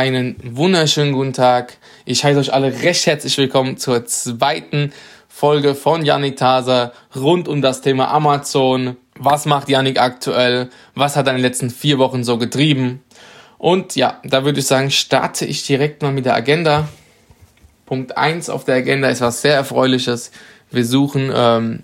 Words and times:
Einen 0.00 0.36
wunderschönen 0.42 1.12
guten 1.12 1.34
Tag. 1.34 1.76
Ich 2.06 2.24
heiße 2.24 2.40
euch 2.40 2.54
alle 2.54 2.72
recht 2.84 3.04
herzlich 3.04 3.36
willkommen 3.36 3.76
zur 3.76 4.06
zweiten 4.06 4.94
Folge 5.28 5.74
von 5.74 6.06
Yannick 6.06 6.38
Taser 6.38 6.94
rund 7.14 7.48
um 7.48 7.60
das 7.60 7.82
Thema 7.82 8.10
Amazon. 8.10 8.96
Was 9.18 9.44
macht 9.44 9.68
Yannick 9.68 10.00
aktuell? 10.00 10.70
Was 10.94 11.16
hat 11.16 11.26
er 11.26 11.32
in 11.32 11.36
den 11.36 11.44
letzten 11.44 11.68
vier 11.68 11.98
Wochen 11.98 12.24
so 12.24 12.38
getrieben? 12.38 13.04
Und 13.58 13.94
ja, 13.94 14.22
da 14.24 14.46
würde 14.46 14.60
ich 14.60 14.66
sagen, 14.66 14.90
starte 14.90 15.44
ich 15.44 15.66
direkt 15.66 16.00
mal 16.00 16.12
mit 16.12 16.24
der 16.24 16.34
Agenda. 16.34 16.88
Punkt 17.84 18.16
1 18.16 18.48
auf 18.48 18.64
der 18.64 18.76
Agenda 18.76 19.10
ist 19.10 19.20
was 19.20 19.42
sehr 19.42 19.54
Erfreuliches. 19.54 20.32
Wir 20.70 20.86
suchen 20.86 21.30
ähm, 21.34 21.82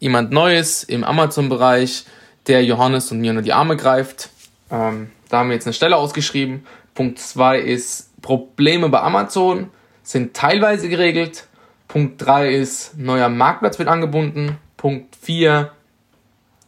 jemand 0.00 0.32
Neues 0.32 0.82
im 0.82 1.04
Amazon-Bereich, 1.04 2.06
der 2.48 2.64
Johannes 2.64 3.12
und 3.12 3.20
mir 3.20 3.30
unter 3.30 3.42
die 3.42 3.52
Arme 3.52 3.76
greift. 3.76 4.30
Ähm, 4.68 5.12
da 5.28 5.38
haben 5.38 5.50
wir 5.50 5.54
jetzt 5.54 5.66
eine 5.66 5.74
Stelle 5.74 5.96
ausgeschrieben. 5.96 6.66
Punkt 6.98 7.20
2 7.20 7.60
ist 7.60 8.20
Probleme 8.22 8.88
bei 8.88 9.00
Amazon 9.00 9.70
sind 10.02 10.34
teilweise 10.34 10.88
geregelt. 10.88 11.46
Punkt 11.86 12.20
3 12.20 12.50
ist 12.50 12.98
neuer 12.98 13.28
Marktplatz 13.28 13.78
wird 13.78 13.88
angebunden. 13.88 14.58
Punkt 14.76 15.14
4 15.14 15.70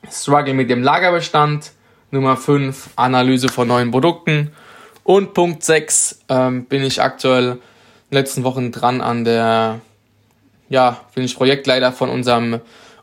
Struggle 0.09 0.55
mit 0.55 0.71
dem 0.71 0.85
Lagerbestand. 0.85 1.73
Nummer 2.13 2.37
5 2.37 2.91
Analyse 2.95 3.49
von 3.49 3.67
neuen 3.67 3.91
Produkten. 3.91 4.53
Und 5.03 5.35
Punkt 5.35 5.65
6 5.65 6.21
ähm, 6.29 6.67
bin 6.67 6.85
ich 6.85 7.03
aktuell 7.03 7.49
in 7.49 7.59
den 8.13 8.19
letzten 8.19 8.45
Wochen 8.45 8.71
dran 8.71 9.01
an 9.01 9.25
der, 9.25 9.81
ja, 10.69 11.01
bin 11.13 11.25
ich 11.25 11.35
Projektleiter 11.35 11.91
von 11.91 12.09
unserem 12.09 12.61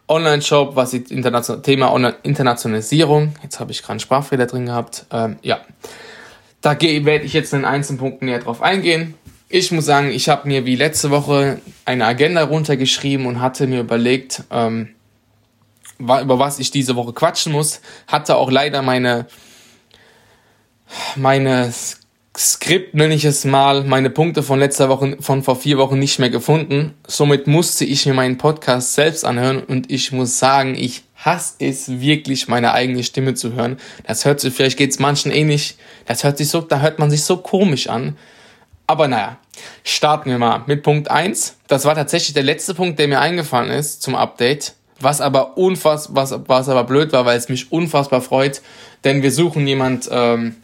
Online-Shop, 0.08 0.78
was 0.78 0.92
die 0.92 1.04
internation 1.14 1.62
Thema 1.62 1.92
Online 1.92 2.16
Internationalisierung. 2.24 3.34
Jetzt 3.44 3.60
habe 3.60 3.74
ich 3.74 3.82
gerade 3.82 3.92
einen 3.92 4.00
Sprachfehler 4.00 4.46
drin 4.46 4.68
gehabt. 4.68 5.06
Ähm, 5.12 5.36
ja, 5.42 5.60
da 6.62 6.80
werde 6.82 7.26
ich 7.26 7.34
jetzt 7.34 7.54
in 7.54 7.66
einzelnen 7.66 8.00
Punkten 8.00 8.26
näher 8.26 8.40
drauf 8.40 8.62
eingehen. 8.62 9.14
Ich 9.50 9.72
muss 9.72 9.86
sagen, 9.86 10.12
ich 10.12 10.28
habe 10.28 10.48
mir 10.48 10.66
wie 10.66 10.76
letzte 10.76 11.10
Woche 11.10 11.62
eine 11.86 12.06
Agenda 12.06 12.44
runtergeschrieben 12.44 13.26
und 13.26 13.40
hatte 13.40 13.68
mir 13.68 13.80
überlegt, 13.80 14.44
ähm, 14.52 14.90
über 16.00 16.40
was 16.40 16.60
ich 16.60 16.70
diese 16.70 16.96
Woche 16.96 17.14
quatschen 17.14 17.54
muss. 17.54 17.82
Hatte 18.08 18.36
auch 18.36 18.52
leider 18.52 18.82
meine 18.82 19.28
meine 21.16 21.74
Skript, 22.38 22.94
nenne 22.94 23.16
ich 23.16 23.26
es 23.26 23.46
mal, 23.46 23.84
meine 23.84 24.10
Punkte 24.12 24.44
von 24.44 24.60
letzter 24.60 24.90
Woche, 24.90 25.18
von 25.20 25.42
vor 25.42 25.56
vier 25.56 25.78
Wochen 25.78 25.98
nicht 25.98 26.20
mehr 26.20 26.30
gefunden. 26.30 26.94
Somit 27.08 27.48
musste 27.48 27.84
ich 27.84 28.06
mir 28.06 28.14
meinen 28.14 28.38
Podcast 28.38 28.94
selbst 28.94 29.26
anhören 29.26 29.64
und 29.64 29.92
ich 29.92 30.12
muss 30.12 30.38
sagen, 30.38 30.76
ich 30.76 31.04
hasse 31.18 31.56
es 31.60 32.00
wirklich, 32.00 32.48
meine 32.48 32.74
eigene 32.74 33.04
Stimme 33.04 33.34
zu 33.34 33.54
hören. 33.54 33.78
Das 34.06 34.26
hört 34.26 34.40
sich, 34.40 34.54
vielleicht 34.54 34.78
geht 34.78 34.92
es 34.92 35.00
manchen 35.00 35.32
ähnlich, 35.32 35.78
das 36.06 36.24
hört 36.24 36.38
sich 36.38 36.50
so, 36.50 36.62
da 36.62 36.80
hört 36.80 37.00
man 37.00 37.10
sich 37.10 37.24
so 37.24 37.38
komisch 37.38 37.88
an. 37.88 38.18
Aber 38.86 39.08
naja, 39.08 39.38
starten 39.84 40.30
wir 40.30 40.38
mal 40.38 40.64
mit 40.66 40.84
Punkt 40.84 41.12
eins. 41.12 41.58
Das 41.68 41.86
war 41.86 41.96
tatsächlich 41.96 42.34
der 42.34 42.44
letzte 42.44 42.74
Punkt, 42.74 43.00
der 43.00 43.08
mir 43.08 43.20
eingefallen 43.20 43.70
ist 43.70 44.02
zum 44.02 44.16
Update. 44.16 44.74
Was 45.00 45.22
aber 45.22 45.58
unfassbar, 45.58 46.16
was, 46.16 46.40
was 46.48 46.70
aber 46.70 46.84
blöd 46.86 47.12
war, 47.14 47.26
weil 47.26 47.38
es 47.38 47.50
mich 47.50 47.72
unfassbar 47.72 48.22
freut, 48.22 48.62
denn 49.04 49.22
wir 49.22 49.32
suchen 49.32 49.68
jemand, 49.68 50.10
ähm, 50.12 50.56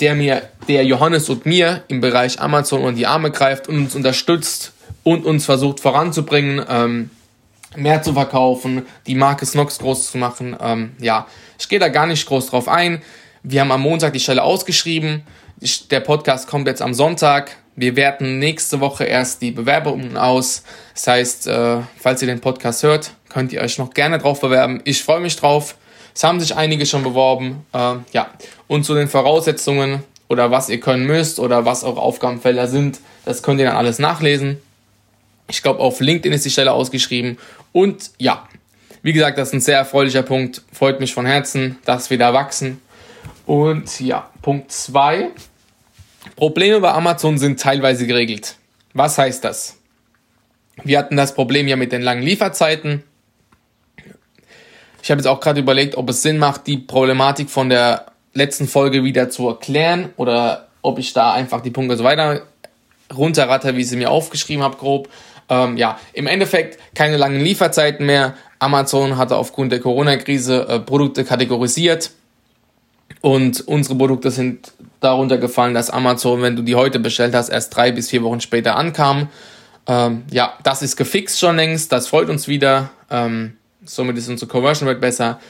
der 0.00 0.14
mir, 0.14 0.42
der 0.68 0.84
Johannes 0.84 1.28
und 1.30 1.46
mir 1.46 1.84
im 1.88 2.00
Bereich 2.00 2.40
Amazon 2.40 2.82
und 2.82 2.96
die 2.96 3.06
Arme 3.06 3.30
greift 3.30 3.68
und 3.68 3.78
uns 3.78 3.94
unterstützt 3.94 4.72
und 5.04 5.24
uns 5.24 5.46
versucht 5.46 5.80
voranzubringen, 5.80 6.64
ähm, 6.68 7.10
mehr 7.76 8.02
zu 8.02 8.12
verkaufen, 8.12 8.86
die 9.06 9.14
Marke 9.14 9.46
Snox 9.46 9.78
groß 9.78 10.10
zu 10.10 10.18
machen. 10.18 10.56
Ähm, 10.60 10.92
ja, 11.00 11.26
ich 11.58 11.68
gehe 11.68 11.78
da 11.78 11.88
gar 11.88 12.06
nicht 12.06 12.26
groß 12.26 12.48
drauf 12.48 12.68
ein. 12.68 13.02
Wir 13.42 13.60
haben 13.60 13.72
am 13.72 13.82
Montag 13.82 14.12
die 14.12 14.20
Stelle 14.20 14.42
ausgeschrieben. 14.42 15.22
Der 15.90 16.00
Podcast 16.00 16.48
kommt 16.48 16.66
jetzt 16.66 16.82
am 16.82 16.94
Sonntag. 16.94 17.56
Wir 17.76 17.94
werten 17.96 18.38
nächste 18.38 18.80
Woche 18.80 19.04
erst 19.04 19.40
die 19.42 19.52
Bewerbungen 19.52 20.16
aus. 20.16 20.64
Das 20.94 21.06
heißt, 21.06 21.46
äh, 21.46 21.78
falls 21.98 22.22
ihr 22.22 22.28
den 22.28 22.40
Podcast 22.40 22.82
hört, 22.82 23.12
könnt 23.28 23.52
ihr 23.52 23.60
euch 23.60 23.78
noch 23.78 23.90
gerne 23.94 24.18
drauf 24.18 24.40
bewerben. 24.40 24.80
Ich 24.84 25.02
freue 25.02 25.20
mich 25.20 25.36
drauf. 25.36 25.76
Es 26.14 26.24
haben 26.24 26.40
sich 26.40 26.56
einige 26.56 26.86
schon 26.86 27.04
beworben. 27.04 27.64
Äh, 27.72 27.94
ja, 28.12 28.30
und 28.66 28.84
zu 28.84 28.94
den 28.94 29.08
Voraussetzungen 29.08 30.02
oder 30.28 30.50
was 30.50 30.68
ihr 30.68 30.80
können 30.80 31.06
müsst 31.06 31.38
oder 31.38 31.64
was 31.64 31.84
eure 31.84 32.00
Aufgabenfelder 32.00 32.66
sind, 32.66 33.00
das 33.24 33.42
könnt 33.42 33.60
ihr 33.60 33.66
dann 33.66 33.76
alles 33.76 33.98
nachlesen. 33.98 34.58
Ich 35.50 35.62
glaube, 35.62 35.80
auf 35.80 36.00
LinkedIn 36.00 36.32
ist 36.32 36.44
die 36.44 36.50
Stelle 36.50 36.72
ausgeschrieben. 36.72 37.38
Und 37.72 38.10
ja, 38.18 38.46
wie 39.02 39.12
gesagt, 39.12 39.38
das 39.38 39.48
ist 39.48 39.54
ein 39.54 39.60
sehr 39.60 39.78
erfreulicher 39.78 40.22
Punkt. 40.22 40.62
Freut 40.72 41.00
mich 41.00 41.14
von 41.14 41.26
Herzen, 41.26 41.78
dass 41.84 42.10
wir 42.10 42.18
da 42.18 42.32
wachsen. 42.32 42.80
Und 43.46 44.00
ja, 44.00 44.30
Punkt 44.42 44.70
2. 44.72 45.30
Probleme 46.36 46.80
bei 46.80 46.92
Amazon 46.92 47.38
sind 47.38 47.60
teilweise 47.60 48.06
geregelt. 48.06 48.56
Was 48.92 49.16
heißt 49.16 49.44
das? 49.44 49.76
Wir 50.84 50.98
hatten 50.98 51.16
das 51.16 51.34
Problem 51.34 51.66
ja 51.66 51.76
mit 51.76 51.92
den 51.92 52.02
langen 52.02 52.22
Lieferzeiten. 52.22 53.02
Ich 55.02 55.10
habe 55.10 55.20
jetzt 55.20 55.26
auch 55.26 55.40
gerade 55.40 55.60
überlegt, 55.60 55.96
ob 55.96 56.10
es 56.10 56.22
Sinn 56.22 56.38
macht, 56.38 56.66
die 56.66 56.76
Problematik 56.76 57.50
von 57.50 57.68
der 57.68 58.06
letzten 58.34 58.68
Folge 58.68 59.04
wieder 59.04 59.30
zu 59.30 59.48
erklären 59.48 60.10
oder 60.16 60.68
ob 60.82 60.98
ich 60.98 61.12
da 61.12 61.32
einfach 61.32 61.60
die 61.62 61.70
Punkte 61.70 61.96
so 61.96 62.04
weiter 62.04 62.42
runterratter, 63.14 63.76
wie 63.76 63.80
ich 63.80 63.88
sie 63.88 63.96
mir 63.96 64.10
aufgeschrieben 64.10 64.62
habe, 64.62 64.76
grob. 64.76 65.08
Ähm, 65.48 65.76
ja, 65.76 65.98
im 66.12 66.26
Endeffekt 66.26 66.78
keine 66.94 67.16
langen 67.16 67.40
Lieferzeiten 67.40 68.04
mehr. 68.04 68.34
Amazon 68.58 69.16
hatte 69.16 69.36
aufgrund 69.36 69.72
der 69.72 69.80
Corona-Krise 69.80 70.66
äh, 70.68 70.80
Produkte 70.80 71.24
kategorisiert 71.24 72.10
und 73.20 73.66
unsere 73.66 73.96
Produkte 73.96 74.30
sind 74.30 74.72
darunter 75.00 75.38
gefallen, 75.38 75.74
dass 75.74 75.90
Amazon, 75.90 76.42
wenn 76.42 76.56
du 76.56 76.62
die 76.62 76.74
heute 76.74 76.98
bestellt 76.98 77.34
hast, 77.34 77.48
erst 77.48 77.74
drei 77.74 77.92
bis 77.92 78.10
vier 78.10 78.22
Wochen 78.22 78.40
später 78.40 78.76
ankam. 78.76 79.28
Ähm, 79.86 80.24
ja, 80.30 80.54
das 80.62 80.82
ist 80.82 80.96
gefixt 80.96 81.38
schon 81.38 81.56
längst, 81.56 81.92
das 81.92 82.08
freut 82.08 82.28
uns 82.28 82.48
wieder. 82.48 82.90
Ähm, 83.10 83.56
somit 83.84 84.18
ist 84.18 84.28
unsere 84.28 84.50
Conversion 84.50 84.88
Rate 84.88 85.00
besser. 85.00 85.40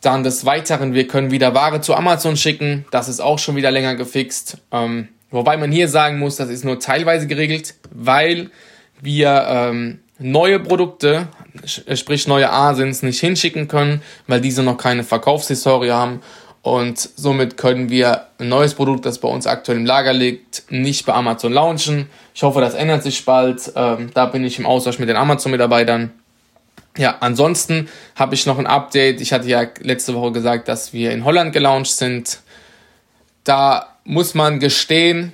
Dann 0.00 0.22
des 0.22 0.46
Weiteren, 0.46 0.94
wir 0.94 1.06
können 1.06 1.30
wieder 1.30 1.54
Ware 1.54 1.80
zu 1.82 1.94
Amazon 1.94 2.36
schicken. 2.36 2.86
Das 2.90 3.08
ist 3.08 3.20
auch 3.20 3.38
schon 3.38 3.56
wieder 3.56 3.70
länger 3.70 3.96
gefixt. 3.96 4.58
Ähm, 4.72 5.08
wobei 5.30 5.56
man 5.58 5.72
hier 5.72 5.88
sagen 5.88 6.18
muss, 6.18 6.36
das 6.36 6.48
ist 6.48 6.64
nur 6.64 6.78
teilweise 6.78 7.26
geregelt, 7.26 7.74
weil 7.90 8.50
wir 9.00 9.44
ähm, 9.48 10.00
neue 10.18 10.60
Produkte, 10.60 11.28
sprich 11.64 12.26
neue 12.28 12.50
Asins, 12.50 13.02
nicht 13.02 13.20
hinschicken 13.20 13.68
können, 13.68 14.02
weil 14.26 14.40
diese 14.40 14.62
noch 14.62 14.76
keine 14.76 15.04
Verkaufshistorie 15.04 15.90
haben. 15.90 16.20
Und 16.62 16.98
somit 16.98 17.56
können 17.56 17.88
wir 17.88 18.26
ein 18.38 18.50
neues 18.50 18.74
Produkt, 18.74 19.06
das 19.06 19.18
bei 19.18 19.28
uns 19.28 19.46
aktuell 19.46 19.78
im 19.78 19.86
Lager 19.86 20.12
liegt, 20.12 20.70
nicht 20.70 21.06
bei 21.06 21.14
Amazon 21.14 21.54
launchen. 21.54 22.06
Ich 22.34 22.42
hoffe, 22.42 22.60
das 22.60 22.74
ändert 22.74 23.02
sich 23.02 23.24
bald. 23.24 23.72
Ähm, 23.74 24.10
da 24.12 24.26
bin 24.26 24.44
ich 24.44 24.58
im 24.58 24.66
Austausch 24.66 24.98
mit 24.98 25.08
den 25.08 25.16
Amazon-Mitarbeitern. 25.16 26.10
Ja, 26.98 27.16
ansonsten 27.20 27.88
habe 28.14 28.34
ich 28.34 28.44
noch 28.44 28.58
ein 28.58 28.66
Update. 28.66 29.22
Ich 29.22 29.32
hatte 29.32 29.48
ja 29.48 29.64
letzte 29.80 30.14
Woche 30.14 30.32
gesagt, 30.32 30.68
dass 30.68 30.92
wir 30.92 31.12
in 31.12 31.24
Holland 31.24 31.54
gelauncht 31.54 31.92
sind. 31.92 32.40
Da 33.44 33.96
muss 34.04 34.34
man 34.34 34.60
gestehen, 34.60 35.32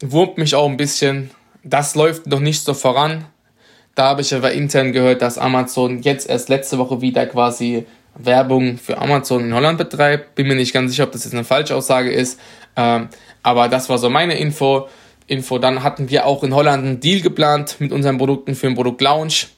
wurmt 0.00 0.38
mich 0.38 0.56
auch 0.56 0.68
ein 0.68 0.76
bisschen. 0.76 1.30
Das 1.70 1.94
läuft 1.94 2.26
noch 2.26 2.40
nicht 2.40 2.64
so 2.64 2.72
voran. 2.72 3.26
Da 3.94 4.04
habe 4.04 4.22
ich 4.22 4.34
aber 4.34 4.52
intern 4.52 4.92
gehört, 4.92 5.20
dass 5.20 5.38
Amazon 5.38 6.00
jetzt 6.02 6.28
erst 6.28 6.48
letzte 6.48 6.78
Woche 6.78 7.00
wieder 7.02 7.26
quasi 7.26 7.84
Werbung 8.14 8.78
für 8.78 8.98
Amazon 8.98 9.44
in 9.44 9.54
Holland 9.54 9.76
betreibt. 9.76 10.34
Bin 10.34 10.48
mir 10.48 10.54
nicht 10.54 10.72
ganz 10.72 10.92
sicher, 10.92 11.04
ob 11.04 11.12
das 11.12 11.24
jetzt 11.24 11.34
eine 11.34 11.44
Falschaussage 11.44 12.10
ist. 12.10 12.40
Ähm, 12.76 13.08
aber 13.42 13.68
das 13.68 13.88
war 13.88 13.98
so 13.98 14.08
meine 14.08 14.38
Info. 14.38 14.88
Info. 15.26 15.58
Dann 15.58 15.82
hatten 15.82 16.08
wir 16.08 16.26
auch 16.26 16.42
in 16.42 16.54
Holland 16.54 16.84
einen 16.84 17.00
Deal 17.00 17.20
geplant 17.20 17.76
mit 17.80 17.92
unseren 17.92 18.16
Produkten 18.16 18.54
für 18.54 18.68
ein 18.68 18.74
Produkt 18.74 19.02
Launch 19.02 19.48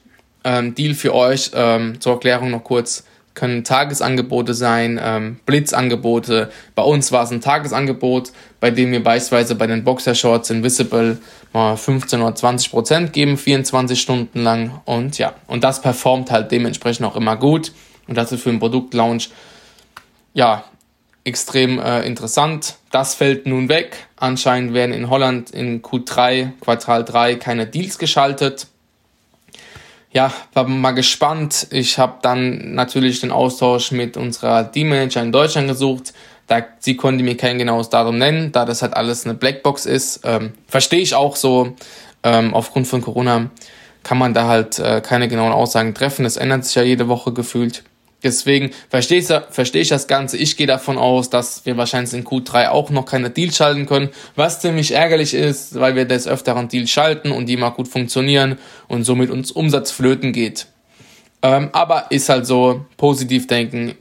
ähm, 0.43 0.75
Deal 0.75 0.95
für 0.95 1.15
euch. 1.15 1.51
Ähm, 1.53 2.01
zur 2.01 2.13
Erklärung 2.13 2.51
noch 2.51 2.63
kurz. 2.63 3.05
Können 3.33 3.63
Tagesangebote 3.63 4.53
sein, 4.53 4.99
ähm, 5.01 5.39
Blitzangebote. 5.45 6.51
Bei 6.75 6.83
uns 6.83 7.11
war 7.11 7.23
es 7.23 7.31
ein 7.31 7.41
Tagesangebot, 7.41 8.31
bei 8.59 8.71
dem 8.71 8.91
wir 8.91 9.03
beispielsweise 9.03 9.55
bei 9.55 9.67
den 9.67 9.83
Boxershorts 9.83 10.49
Invisible 10.49 11.17
mal 11.53 11.77
15 11.77 12.21
oder 12.21 12.35
20 12.35 12.71
Prozent 12.71 13.13
geben, 13.13 13.37
24 13.37 13.99
Stunden 13.99 14.39
lang. 14.41 14.81
Und 14.85 15.17
ja, 15.17 15.33
und 15.47 15.63
das 15.63 15.81
performt 15.81 16.31
halt 16.31 16.51
dementsprechend 16.51 17.05
auch 17.05 17.15
immer 17.15 17.37
gut. 17.37 17.71
Und 18.07 18.15
das 18.15 18.31
ist 18.31 18.43
für 18.43 18.49
einen 18.49 18.59
Produktlaunch, 18.59 19.29
ja, 20.33 20.63
extrem 21.23 21.79
äh, 21.79 22.01
interessant. 22.01 22.75
Das 22.89 23.15
fällt 23.15 23.45
nun 23.45 23.69
weg. 23.69 24.07
Anscheinend 24.17 24.73
werden 24.73 24.93
in 24.93 25.09
Holland 25.09 25.51
in 25.51 25.81
Q3, 25.81 26.59
Quartal 26.59 27.05
3 27.05 27.35
keine 27.35 27.67
Deals 27.67 27.99
geschaltet 27.99 28.67
ja, 30.11 30.33
war 30.53 30.67
mal 30.67 30.91
gespannt. 30.91 31.67
Ich 31.71 31.97
habe 31.97 32.17
dann 32.21 32.75
natürlich 32.75 33.21
den 33.21 33.31
Austausch 33.31 33.91
mit 33.91 34.17
unserer 34.17 34.71
Teammanager 34.71 35.21
in 35.21 35.31
Deutschland 35.31 35.67
gesucht. 35.67 36.13
Da, 36.47 36.63
sie 36.79 36.97
konnte 36.97 37.23
mir 37.23 37.37
kein 37.37 37.57
genaues 37.57 37.89
Datum 37.89 38.17
nennen, 38.17 38.51
da 38.51 38.65
das 38.65 38.81
halt 38.81 38.93
alles 38.93 39.25
eine 39.25 39.35
Blackbox 39.35 39.85
ist. 39.85 40.21
Ähm, 40.25 40.51
Verstehe 40.67 40.99
ich 40.99 41.15
auch 41.15 41.35
so. 41.37 41.75
Ähm, 42.23 42.53
aufgrund 42.53 42.87
von 42.87 43.01
Corona 43.01 43.49
kann 44.03 44.17
man 44.17 44.33
da 44.33 44.47
halt 44.47 44.79
äh, 44.79 45.01
keine 45.01 45.27
genauen 45.27 45.53
Aussagen 45.53 45.93
treffen. 45.93 46.23
Das 46.23 46.37
ändert 46.37 46.65
sich 46.65 46.75
ja 46.75 46.83
jede 46.83 47.07
Woche 47.07 47.31
gefühlt. 47.31 47.83
Deswegen 48.23 48.71
verstehe 48.89 49.19
ich, 49.19 49.27
verstehe 49.49 49.81
ich 49.81 49.89
das 49.89 50.07
Ganze. 50.07 50.37
Ich 50.37 50.55
gehe 50.55 50.67
davon 50.67 50.97
aus, 50.97 51.29
dass 51.29 51.65
wir 51.65 51.75
wahrscheinlich 51.77 52.13
in 52.13 52.23
Q3 52.23 52.69
auch 52.69 52.89
noch 52.91 53.05
keine 53.05 53.29
Deals 53.29 53.57
schalten 53.57 53.87
können, 53.87 54.09
was 54.35 54.59
ziemlich 54.59 54.91
ärgerlich 54.91 55.33
ist, 55.33 55.79
weil 55.79 55.95
wir 55.95 56.05
des 56.05 56.27
Öfteren 56.27 56.67
Deals 56.67 56.91
schalten 56.91 57.31
und 57.31 57.47
die 57.47 57.57
mal 57.57 57.69
gut 57.69 57.87
funktionieren 57.87 58.59
und 58.87 59.03
somit 59.03 59.31
uns 59.31 59.51
Umsatz 59.51 59.91
flöten 59.91 60.33
geht. 60.33 60.67
Ähm, 61.41 61.69
aber 61.71 62.11
ist 62.11 62.29
halt 62.29 62.45
so, 62.45 62.85
positiv 62.97 63.47
denken, 63.47 63.95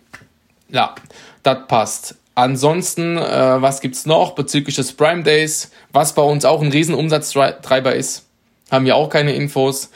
ja, 0.69 0.95
das 1.43 1.59
passt. 1.67 2.17
Ansonsten, 2.35 3.17
äh, 3.17 3.63
was 3.63 3.81
gibt's 3.81 4.07
noch 4.07 4.35
bezüglich 4.35 4.77
des 4.77 4.93
Prime 4.93 5.23
Days, 5.23 5.71
was 5.93 6.15
bei 6.15 6.23
uns 6.23 6.45
auch 6.45 6.63
ein 6.63 6.71
Riesenumsatztreiber 6.71 7.95
ist, 7.95 8.27
haben 8.71 8.85
wir 8.85 8.97
auch 8.97 9.09
keine 9.09 9.35
Infos. 9.35 9.91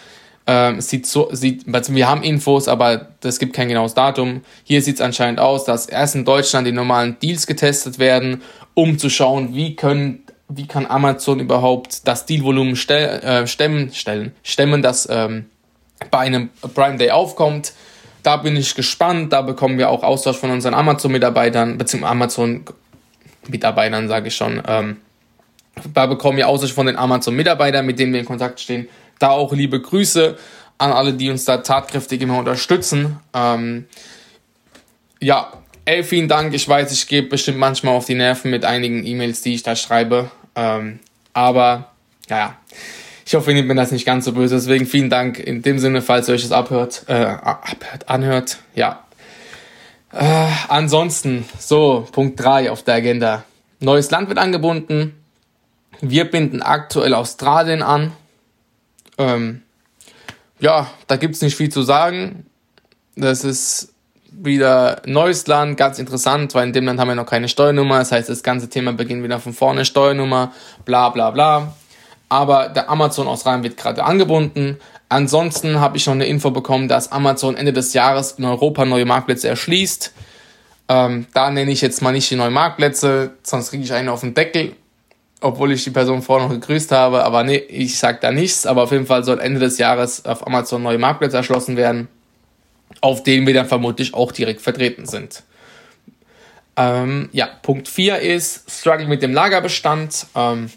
Ähm, 0.46 0.82
sieht 0.82 1.06
so, 1.06 1.30
sieht, 1.32 1.64
also 1.72 1.94
wir 1.94 2.06
haben 2.06 2.22
Infos, 2.22 2.68
aber 2.68 3.08
es 3.22 3.38
gibt 3.38 3.54
kein 3.54 3.68
genaues 3.68 3.94
Datum. 3.94 4.42
Hier 4.64 4.82
sieht 4.82 4.96
es 4.96 5.00
anscheinend 5.00 5.40
aus, 5.40 5.64
dass 5.64 5.86
erst 5.86 6.16
in 6.16 6.26
Deutschland 6.26 6.66
die 6.66 6.72
normalen 6.72 7.18
Deals 7.18 7.46
getestet 7.46 7.98
werden, 7.98 8.42
um 8.74 8.98
zu 8.98 9.08
schauen, 9.08 9.54
wie 9.54 9.74
können, 9.74 10.22
wie 10.48 10.66
kann 10.66 10.84
Amazon 10.84 11.40
überhaupt 11.40 12.06
das 12.06 12.26
Dealvolumen 12.26 12.76
stell, 12.76 13.20
äh, 13.20 13.46
stemmen, 13.46 13.90
stellen, 13.94 14.32
stemmen, 14.42 14.82
das 14.82 15.08
ähm, 15.10 15.46
bei 16.10 16.18
einem 16.18 16.50
Prime 16.74 16.98
Day 16.98 17.10
aufkommt. 17.10 17.72
Da 18.22 18.36
bin 18.36 18.54
ich 18.54 18.74
gespannt. 18.74 19.32
Da 19.32 19.40
bekommen 19.40 19.78
wir 19.78 19.88
auch 19.88 20.02
Austausch 20.02 20.36
von 20.36 20.50
unseren 20.50 20.74
Amazon-Mitarbeitern, 20.74 21.78
beziehungsweise 21.78 22.10
Amazon-Mitarbeitern, 22.12 24.08
sage 24.08 24.28
ich 24.28 24.36
schon. 24.36 24.62
Ähm, 24.66 24.98
da 25.94 26.04
bekommen 26.06 26.36
wir 26.36 26.48
Austausch 26.48 26.72
von 26.72 26.86
den 26.86 26.96
Amazon-Mitarbeitern, 26.96 27.86
mit 27.86 27.98
denen 27.98 28.12
wir 28.12 28.20
in 28.20 28.26
Kontakt 28.26 28.60
stehen 28.60 28.88
da 29.18 29.30
auch 29.30 29.52
liebe 29.52 29.80
Grüße 29.80 30.36
an 30.78 30.92
alle, 30.92 31.14
die 31.14 31.30
uns 31.30 31.44
da 31.44 31.58
tatkräftig 31.58 32.20
immer 32.20 32.38
unterstützen. 32.38 33.18
Ähm, 33.32 33.86
ja, 35.20 35.52
ey, 35.84 36.02
vielen 36.02 36.28
Dank. 36.28 36.54
Ich 36.54 36.68
weiß, 36.68 36.92
ich 36.92 37.06
gebe 37.06 37.28
bestimmt 37.28 37.58
manchmal 37.58 37.94
auf 37.94 38.06
die 38.06 38.14
Nerven 38.14 38.50
mit 38.50 38.64
einigen 38.64 39.06
E-Mails, 39.06 39.42
die 39.42 39.54
ich 39.54 39.62
da 39.62 39.76
schreibe. 39.76 40.30
Ähm, 40.54 41.00
aber, 41.32 41.92
ja, 42.28 42.56
ich 43.26 43.34
hoffe, 43.34 43.50
ihr 43.50 43.54
nehmt 43.54 43.68
mir 43.68 43.74
das 43.74 43.90
nicht 43.90 44.04
ganz 44.04 44.24
so 44.26 44.32
böse. 44.32 44.56
Deswegen 44.56 44.86
vielen 44.86 45.10
Dank 45.10 45.38
in 45.38 45.62
dem 45.62 45.78
Sinne, 45.78 46.02
falls 46.02 46.28
ihr 46.28 46.34
euch 46.34 46.42
das 46.42 46.52
abhört, 46.52 47.04
äh, 47.08 47.14
abhört 47.14 48.08
anhört. 48.08 48.58
Ja. 48.74 49.04
Äh, 50.12 50.46
ansonsten, 50.68 51.44
so, 51.58 52.06
Punkt 52.12 52.38
3 52.40 52.70
auf 52.70 52.82
der 52.82 52.94
Agenda. 52.94 53.44
Neues 53.80 54.10
Land 54.10 54.28
wird 54.28 54.38
angebunden. 54.38 55.14
Wir 56.00 56.30
binden 56.30 56.62
aktuell 56.62 57.14
Australien 57.14 57.82
an. 57.82 58.12
Ähm, 59.18 59.62
ja, 60.60 60.88
da 61.06 61.16
gibt 61.16 61.34
es 61.34 61.42
nicht 61.42 61.56
viel 61.56 61.70
zu 61.70 61.82
sagen. 61.82 62.46
Das 63.16 63.44
ist 63.44 63.92
wieder 64.30 65.02
neues 65.06 65.46
Land, 65.46 65.76
ganz 65.76 65.98
interessant, 65.98 66.54
weil 66.54 66.66
in 66.66 66.72
dem 66.72 66.86
Land 66.86 66.98
haben 66.98 67.08
wir 67.08 67.14
noch 67.14 67.26
keine 67.26 67.48
Steuernummer. 67.48 67.98
Das 67.98 68.12
heißt, 68.12 68.28
das 68.28 68.42
ganze 68.42 68.68
Thema 68.68 68.92
beginnt 68.92 69.22
wieder 69.22 69.38
von 69.38 69.52
vorne, 69.52 69.84
Steuernummer, 69.84 70.52
bla 70.84 71.10
bla 71.10 71.30
bla. 71.30 71.74
Aber 72.28 72.68
der 72.68 72.90
Amazon 72.90 73.28
Australien 73.28 73.62
wird 73.62 73.76
gerade 73.76 74.04
angebunden. 74.04 74.78
Ansonsten 75.08 75.78
habe 75.78 75.96
ich 75.96 76.06
noch 76.06 76.14
eine 76.14 76.26
Info 76.26 76.50
bekommen, 76.50 76.88
dass 76.88 77.12
Amazon 77.12 77.56
Ende 77.56 77.72
des 77.72 77.92
Jahres 77.92 78.32
in 78.32 78.44
Europa 78.44 78.84
neue 78.84 79.04
Marktplätze 79.04 79.48
erschließt. 79.48 80.12
Ähm, 80.88 81.26
da 81.32 81.50
nenne 81.50 81.70
ich 81.70 81.80
jetzt 81.80 82.02
mal 82.02 82.12
nicht 82.12 82.30
die 82.30 82.36
neuen 82.36 82.52
Marktplätze, 82.52 83.32
sonst 83.42 83.70
kriege 83.70 83.84
ich 83.84 83.92
einen 83.92 84.08
auf 84.08 84.20
den 84.20 84.34
Deckel 84.34 84.74
obwohl 85.44 85.72
ich 85.72 85.84
die 85.84 85.90
Person 85.90 86.22
vorher 86.22 86.48
noch 86.48 86.54
gegrüßt 86.54 86.90
habe. 86.90 87.22
Aber 87.22 87.44
nee, 87.44 87.56
ich 87.56 87.98
sag 87.98 88.22
da 88.22 88.32
nichts. 88.32 88.66
Aber 88.66 88.84
auf 88.84 88.92
jeden 88.92 89.06
Fall 89.06 89.24
soll 89.24 89.40
Ende 89.40 89.60
des 89.60 89.78
Jahres 89.78 90.24
auf 90.24 90.46
Amazon 90.46 90.82
neue 90.82 90.98
Marktplätze 90.98 91.36
erschlossen 91.36 91.76
werden, 91.76 92.08
auf 93.02 93.22
denen 93.22 93.46
wir 93.46 93.52
dann 93.52 93.66
vermutlich 93.66 94.14
auch 94.14 94.32
direkt 94.32 94.62
vertreten 94.62 95.06
sind. 95.06 95.42
Ähm, 96.76 97.28
ja, 97.32 97.48
Punkt 97.62 97.88
4 97.88 98.20
ist 98.20 98.70
Struggle 98.70 99.06
mit 99.06 99.22
dem 99.22 99.34
Lagerbestand. 99.34 100.26
Ähm, 100.34 100.70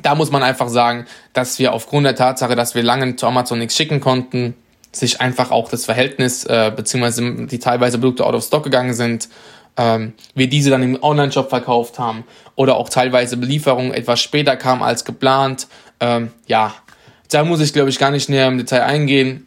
da 0.00 0.14
muss 0.14 0.30
man 0.30 0.44
einfach 0.44 0.68
sagen, 0.68 1.06
dass 1.32 1.58
wir 1.58 1.72
aufgrund 1.72 2.06
der 2.06 2.14
Tatsache, 2.14 2.54
dass 2.54 2.74
wir 2.76 2.84
lange 2.84 3.16
zu 3.16 3.26
Amazon 3.26 3.58
nichts 3.58 3.76
schicken 3.76 4.00
konnten, 4.00 4.54
sich 4.92 5.20
einfach 5.20 5.50
auch 5.50 5.68
das 5.68 5.84
Verhältnis, 5.84 6.44
äh, 6.44 6.72
beziehungsweise 6.74 7.46
die 7.46 7.58
teilweise 7.58 7.98
Produkte 7.98 8.24
out 8.24 8.34
of 8.34 8.44
stock 8.44 8.62
gegangen 8.62 8.94
sind, 8.94 9.28
ähm, 9.76 10.14
wir 10.34 10.48
diese 10.48 10.70
dann 10.70 10.82
im 10.82 11.02
Online-Shop 11.02 11.48
verkauft 11.48 11.98
haben 11.98 12.24
oder 12.56 12.76
auch 12.76 12.88
teilweise 12.88 13.36
Belieferungen 13.36 13.92
etwas 13.92 14.20
später 14.20 14.56
kam 14.56 14.82
als 14.82 15.04
geplant. 15.04 15.66
Ähm, 16.00 16.30
ja, 16.46 16.74
da 17.30 17.44
muss 17.44 17.60
ich 17.60 17.72
glaube 17.72 17.90
ich 17.90 17.98
gar 17.98 18.10
nicht 18.10 18.28
näher 18.28 18.48
im 18.48 18.58
Detail 18.58 18.82
eingehen. 18.82 19.46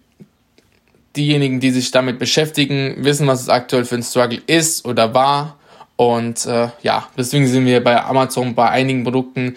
Diejenigen, 1.16 1.60
die 1.60 1.72
sich 1.72 1.92
damit 1.92 2.19
beschäftigen, 2.19 2.95
wissen, 3.06 3.27
was 3.27 3.42
es 3.42 3.50
aktuell 3.50 3.86
für 3.86 3.95
ein 3.95 4.04
Struggle 4.04 4.42
ist 4.48 4.86
oder 4.86 5.13
war. 5.13 5.57
Und 5.95 6.45
äh, 6.45 6.69
ja, 6.81 7.07
deswegen 7.18 7.48
sind 7.48 7.66
wir 7.66 7.83
bei 7.83 8.04
Amazon 8.04 8.54
bei 8.54 8.69
einigen 8.69 9.04
Produkten, 9.04 9.56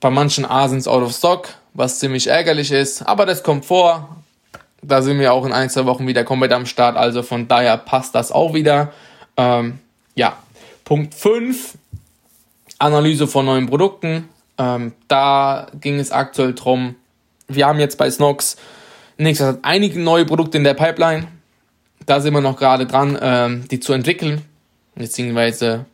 bei 0.00 0.10
manchen 0.10 0.46
A 0.46 0.66
sind 0.66 0.78
es 0.78 0.88
out 0.88 1.02
of 1.02 1.12
stock, 1.12 1.48
was 1.74 1.98
ziemlich 1.98 2.26
ärgerlich 2.26 2.72
ist, 2.72 3.02
aber 3.02 3.26
das 3.26 3.42
kommt 3.42 3.66
vor. 3.66 4.16
Da 4.82 5.02
sind 5.02 5.20
wir 5.20 5.34
auch 5.34 5.44
in 5.44 5.52
ein, 5.52 5.68
zwei 5.68 5.84
Wochen 5.84 6.06
wieder 6.06 6.24
komplett 6.24 6.52
am 6.52 6.64
Start, 6.64 6.96
also 6.96 7.22
von 7.22 7.48
daher 7.48 7.76
passt 7.76 8.14
das 8.14 8.32
auch 8.32 8.54
wieder. 8.54 8.92
Ähm, 9.36 9.78
ja, 10.14 10.36
Punkt 10.84 11.14
5, 11.14 11.74
Analyse 12.78 13.26
von 13.26 13.46
neuen 13.46 13.66
Produkten. 13.66 14.28
Ähm, 14.58 14.92
da 15.08 15.68
ging 15.80 15.98
es 15.98 16.12
aktuell 16.12 16.54
drum. 16.54 16.96
Wir 17.48 17.66
haben 17.66 17.78
jetzt 17.78 17.98
bei 17.98 18.10
Snox 18.10 18.56
nächstes 19.16 19.58
einige 19.62 19.98
neue 20.00 20.24
Produkte 20.24 20.58
in 20.58 20.64
der 20.64 20.74
Pipeline. 20.74 21.28
Da 22.06 22.20
sind 22.20 22.34
wir 22.34 22.40
noch 22.40 22.56
gerade 22.56 22.86
dran, 22.86 23.18
ähm, 23.20 23.68
die 23.68 23.80
zu 23.80 23.92
entwickeln. 23.92 24.42
Beziehungsweise, 24.94 25.86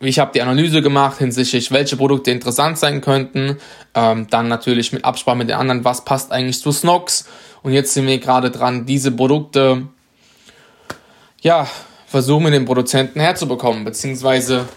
ich 0.00 0.18
habe 0.18 0.32
die 0.34 0.42
Analyse 0.42 0.82
gemacht 0.82 1.18
hinsichtlich, 1.18 1.70
welche 1.72 1.96
Produkte 1.96 2.30
interessant 2.30 2.78
sein 2.78 3.00
könnten. 3.00 3.56
Ähm, 3.94 4.26
dann 4.28 4.48
natürlich 4.48 4.92
mit 4.92 5.04
Absprache 5.04 5.36
mit 5.36 5.48
den 5.48 5.56
anderen, 5.56 5.84
was 5.84 6.04
passt 6.04 6.32
eigentlich 6.32 6.60
zu 6.60 6.72
Snox. 6.72 7.26
Und 7.62 7.72
jetzt 7.72 7.94
sind 7.94 8.06
wir 8.06 8.18
gerade 8.18 8.50
dran, 8.50 8.84
diese 8.86 9.10
Produkte 9.10 9.88
ja, 11.44 11.68
versuchen, 12.14 12.52
den 12.52 12.64
Produzenten 12.64 13.18
herzubekommen. 13.18 13.82
Beziehungsweise, 13.82 14.68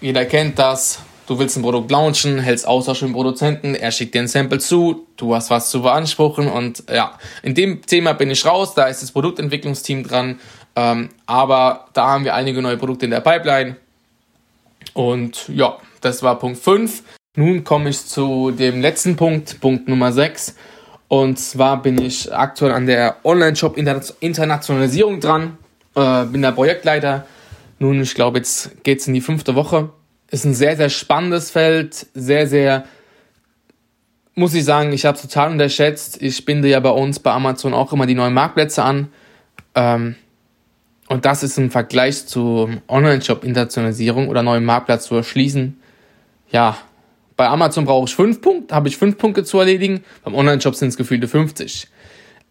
jeder 0.00 0.24
kennt 0.24 0.58
das, 0.58 1.00
du 1.26 1.38
willst 1.38 1.58
ein 1.58 1.62
Produkt 1.62 1.90
launchen, 1.90 2.38
hältst 2.38 2.66
Austausch 2.66 3.02
mit 3.02 3.10
dem 3.10 3.14
Produzenten, 3.14 3.74
er 3.74 3.92
schickt 3.92 4.14
dir 4.14 4.22
ein 4.22 4.26
Sample 4.26 4.58
zu, 4.58 5.06
du 5.18 5.34
hast 5.34 5.50
was 5.50 5.68
zu 5.68 5.82
beanspruchen 5.82 6.48
und 6.48 6.84
ja, 6.90 7.18
in 7.42 7.54
dem 7.54 7.82
Thema 7.82 8.14
bin 8.14 8.30
ich 8.30 8.46
raus, 8.46 8.72
da 8.72 8.86
ist 8.86 9.02
das 9.02 9.12
Produktentwicklungsteam 9.12 10.02
dran, 10.02 10.40
ähm, 10.76 11.10
aber 11.26 11.88
da 11.92 12.06
haben 12.06 12.24
wir 12.24 12.34
einige 12.34 12.62
neue 12.62 12.78
Produkte 12.78 13.04
in 13.04 13.10
der 13.10 13.20
Pipeline 13.20 13.76
und 14.94 15.46
ja, 15.48 15.76
das 16.00 16.22
war 16.22 16.38
Punkt 16.38 16.58
5. 16.58 17.02
Nun 17.36 17.64
komme 17.64 17.90
ich 17.90 18.06
zu 18.06 18.50
dem 18.50 18.80
letzten 18.80 19.14
Punkt, 19.16 19.60
Punkt 19.60 19.88
Nummer 19.88 20.10
6. 20.10 20.54
Und 21.08 21.38
zwar 21.38 21.82
bin 21.82 22.00
ich 22.00 22.34
aktuell 22.34 22.72
an 22.72 22.86
der 22.86 23.16
Online-Shop-Internationalisierung 23.24 25.20
dran 25.20 25.58
äh, 25.98 26.24
bin 26.26 26.42
der 26.42 26.52
Projektleiter. 26.52 27.26
Nun, 27.78 28.00
ich 28.00 28.14
glaube, 28.14 28.38
jetzt 28.38 28.82
geht 28.84 29.00
es 29.00 29.06
in 29.06 29.14
die 29.14 29.20
fünfte 29.20 29.54
Woche. 29.54 29.90
Ist 30.30 30.44
ein 30.44 30.54
sehr, 30.54 30.76
sehr 30.76 30.90
spannendes 30.90 31.50
Feld, 31.50 32.06
sehr, 32.14 32.46
sehr, 32.46 32.84
muss 34.34 34.54
ich 34.54 34.64
sagen, 34.64 34.92
ich 34.92 35.04
habe 35.04 35.16
es 35.16 35.22
total 35.22 35.50
unterschätzt. 35.50 36.20
Ich 36.20 36.44
binde 36.44 36.68
ja 36.68 36.80
bei 36.80 36.90
uns 36.90 37.18
bei 37.18 37.32
Amazon 37.32 37.74
auch 37.74 37.92
immer 37.92 38.06
die 38.06 38.14
neuen 38.14 38.34
Marktplätze 38.34 38.82
an. 38.82 39.08
Ähm, 39.74 40.16
und 41.08 41.24
das 41.24 41.42
ist 41.42 41.56
im 41.56 41.70
Vergleich 41.70 42.26
zur 42.26 42.68
Online-Shop-Internationalisierung 42.88 44.28
oder 44.28 44.42
neuen 44.42 44.64
Marktplatz 44.64 45.06
zu 45.06 45.14
erschließen. 45.14 45.80
Ja, 46.50 46.76
bei 47.36 47.48
Amazon 47.48 47.84
brauche 47.84 48.06
ich 48.08 48.14
fünf 48.14 48.40
Punkte, 48.42 48.74
habe 48.74 48.88
ich 48.88 48.96
fünf 48.96 49.16
Punkte 49.16 49.44
zu 49.44 49.58
erledigen. 49.58 50.04
Beim 50.24 50.34
Online-Shop 50.34 50.74
sind 50.74 50.88
es 50.88 50.96
gefühlte 50.96 51.28
50. 51.28 51.88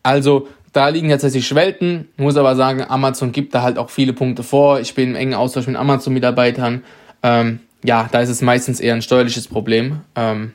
Also 0.01 0.48
da 0.74 0.90
liegen 0.90 1.10
tatsächlich 1.10 1.48
Schwelten. 1.48 2.08
Muss 2.18 2.38
aber 2.38 2.56
sagen, 2.56 2.84
Amazon 2.88 3.32
gibt 3.32 3.56
da 3.56 3.62
halt 3.62 3.78
auch 3.78 3.90
viele 3.90 4.14
Punkte 4.14 4.44
vor. 4.44 4.80
Ich 4.80 4.96
bin 4.96 5.10
im 5.10 5.16
engen 5.16 5.34
Austausch 5.34 5.68
mit 5.68 5.76
Amazon-Mitarbeitern. 5.76 6.84
Ähm, 7.24 7.60
ja, 7.84 8.10
da 8.12 8.22
ist 8.22 8.30
es 8.30 8.42
meistens 8.42 8.80
eher 8.80 8.94
ein 8.94 9.02
steuerliches 9.02 9.48
Problem, 9.48 10.02
ähm, 10.16 10.54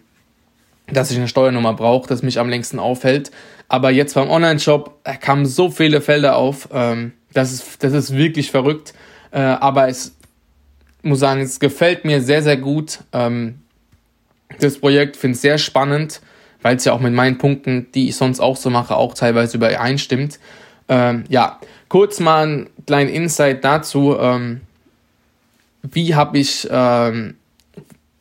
dass 0.86 1.10
ich 1.10 1.16
eine 1.16 1.28
Steuernummer 1.28 1.74
brauche, 1.74 2.08
das 2.08 2.22
mich 2.22 2.38
am 2.38 2.48
längsten 2.48 2.78
aufhält. 2.78 3.30
Aber 3.68 3.90
jetzt 3.90 4.14
beim 4.14 4.28
Online-Shop 4.28 5.00
kamen 5.20 5.46
so 5.46 5.70
viele 5.70 6.00
Felder 6.00 6.36
auf. 6.36 6.68
Ähm, 6.72 7.12
das, 7.32 7.52
ist, 7.52 7.82
das 7.82 7.92
ist 7.92 8.16
wirklich 8.16 8.50
verrückt. 8.50 8.92
Äh, 9.30 9.40
aber 9.40 9.88
es 9.88 10.14
muss 11.02 11.20
sagen, 11.20 11.40
es 11.40 11.58
gefällt 11.58 12.04
mir 12.04 12.20
sehr, 12.20 12.42
sehr 12.42 12.56
gut. 12.56 13.00
Ähm, 13.12 13.60
das 14.60 14.78
Projekt 14.78 15.16
finde 15.16 15.36
ich 15.36 15.40
sehr 15.40 15.58
spannend, 15.58 16.20
weil 16.62 16.76
es 16.76 16.84
ja 16.84 16.92
auch 16.92 17.00
mit 17.00 17.12
meinen 17.12 17.38
Punkten, 17.38 17.88
die 17.92 18.08
ich 18.08 18.16
sonst 18.16 18.40
auch 18.40 18.56
so 18.56 18.70
mache, 18.70 18.96
auch 18.96 19.14
teilweise 19.14 19.56
übereinstimmt. 19.56 20.38
Ähm, 20.88 21.24
ja, 21.28 21.58
kurz 21.88 22.20
mal 22.20 22.44
einen 22.44 22.70
kleinen 22.86 23.10
Insight 23.10 23.64
dazu. 23.64 24.16
Ähm, 24.18 24.62
wie 25.82 26.14
habe 26.14 26.38
ich, 26.38 26.68
ähm, 26.70 27.34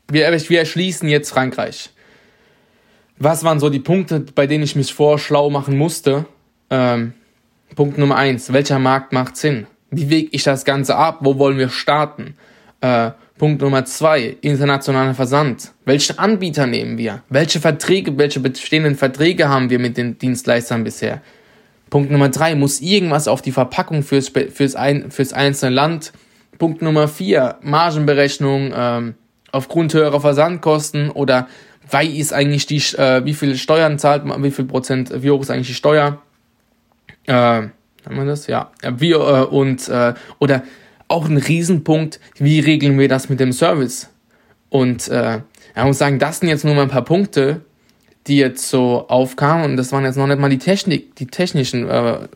wir, 0.09 0.31
wir 0.31 0.59
erschließen 0.59 1.07
jetzt 1.07 1.29
Frankreich. 1.29 1.91
Was 3.17 3.43
waren 3.43 3.59
so 3.59 3.69
die 3.69 3.79
Punkte, 3.79 4.19
bei 4.19 4.47
denen 4.47 4.63
ich 4.63 4.75
mich 4.75 4.93
vorschlau 4.93 5.49
machen 5.49 5.77
musste? 5.77 6.25
Ähm, 6.71 7.13
Punkt 7.75 7.97
Nummer 7.97 8.15
eins, 8.15 8.51
welcher 8.51 8.79
Markt 8.79 9.13
macht 9.13 9.37
Sinn? 9.37 9.67
Wie 9.91 10.09
wege 10.09 10.29
ich 10.31 10.43
das 10.43 10.65
Ganze 10.65 10.95
ab? 10.95 11.19
Wo 11.21 11.37
wollen 11.37 11.57
wir 11.57 11.69
starten? 11.69 12.35
Äh, 12.81 13.11
Punkt 13.41 13.63
Nummer 13.63 13.85
zwei, 13.85 14.37
internationaler 14.41 15.15
Versand. 15.15 15.71
Welche 15.83 16.19
Anbieter 16.19 16.67
nehmen 16.67 16.99
wir? 16.99 17.23
Welche 17.27 17.59
Verträge, 17.59 18.15
welche 18.19 18.39
bestehenden 18.39 18.95
Verträge 18.95 19.49
haben 19.49 19.71
wir 19.71 19.79
mit 19.79 19.97
den 19.97 20.19
Dienstleistern 20.19 20.83
bisher? 20.83 21.23
Punkt 21.89 22.11
Nummer 22.11 22.29
drei, 22.29 22.53
muss 22.53 22.81
irgendwas 22.81 23.27
auf 23.27 23.41
die 23.41 23.51
Verpackung 23.51 24.03
fürs, 24.03 24.27
fürs, 24.29 24.75
ein, 24.75 25.09
fürs 25.09 25.33
einzelne 25.33 25.73
Land? 25.73 26.13
Punkt 26.59 26.83
Nummer 26.83 27.07
vier, 27.07 27.55
Margenberechnung 27.63 28.73
ähm, 28.75 29.15
aufgrund 29.51 29.95
höherer 29.95 30.21
Versandkosten 30.21 31.09
oder 31.09 31.47
weil 31.89 32.15
ist 32.15 32.33
eigentlich 32.33 32.67
die, 32.67 32.77
äh, 32.95 33.25
wie 33.25 33.33
viel 33.33 33.55
Steuern 33.55 33.97
zahlt 33.97 34.23
man, 34.23 34.43
wie 34.43 34.51
viel 34.51 34.65
Prozent, 34.65 35.11
wie 35.23 35.31
hoch 35.31 35.41
ist 35.41 35.49
eigentlich 35.49 35.65
die 35.65 35.73
Steuer? 35.73 36.21
Äh, 37.25 37.33
haben 37.33 37.71
wir 38.05 38.25
das? 38.25 38.45
Ja. 38.45 38.69
Wie, 38.97 39.13
äh, 39.13 39.15
und, 39.15 39.89
äh, 39.89 40.13
oder 40.37 40.61
auch 41.11 41.29
ein 41.29 41.37
Riesenpunkt, 41.37 42.19
wie 42.37 42.59
regeln 42.59 42.97
wir 42.97 43.07
das 43.07 43.29
mit 43.29 43.39
dem 43.39 43.51
Service? 43.51 44.09
Und 44.69 45.07
äh, 45.09 45.41
ich 45.75 45.83
muss 45.83 45.97
sagen, 45.97 46.19
das 46.19 46.39
sind 46.39 46.49
jetzt 46.49 46.65
nur 46.65 46.73
mal 46.73 46.83
ein 46.83 46.89
paar 46.89 47.03
Punkte, 47.03 47.61
die 48.27 48.37
jetzt 48.37 48.69
so 48.69 49.07
aufkamen 49.07 49.65
und 49.65 49.77
das 49.77 49.91
waren 49.91 50.05
jetzt 50.05 50.15
noch 50.15 50.27
nicht 50.27 50.39
mal 50.39 50.49
die 50.49 50.57
Technik, 50.57 51.15
die 51.15 51.27
technischen 51.27 51.87
äh, 51.89 52.27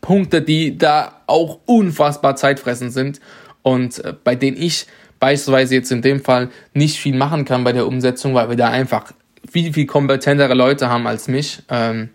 Punkte, 0.00 0.42
die 0.42 0.78
da 0.78 1.20
auch 1.26 1.58
unfassbar 1.66 2.36
zeitfressend 2.36 2.92
sind 2.92 3.20
und 3.62 4.04
äh, 4.04 4.14
bei 4.22 4.34
denen 4.34 4.56
ich 4.56 4.86
beispielsweise 5.18 5.74
jetzt 5.74 5.92
in 5.92 6.02
dem 6.02 6.22
Fall 6.22 6.48
nicht 6.72 6.98
viel 6.98 7.16
machen 7.16 7.44
kann 7.44 7.64
bei 7.64 7.72
der 7.72 7.86
Umsetzung, 7.86 8.34
weil 8.34 8.48
wir 8.48 8.56
da 8.56 8.68
einfach 8.68 9.12
viel, 9.50 9.72
viel 9.72 9.86
kompetentere 9.86 10.54
Leute 10.54 10.88
haben 10.88 11.06
als 11.06 11.28
mich. 11.28 11.62
Ähm, 11.68 12.10